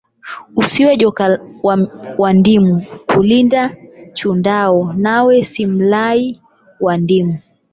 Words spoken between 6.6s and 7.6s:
wa ndimu